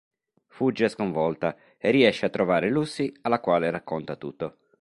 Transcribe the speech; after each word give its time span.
Fugge 0.47 0.89
sconvolta 0.89 1.55
e 1.77 1.91
riesce 1.91 2.25
a 2.25 2.29
trovare 2.31 2.71
Lucy 2.71 3.13
alla 3.21 3.39
quale 3.39 3.69
racconta 3.69 4.15
tutto. 4.15 4.57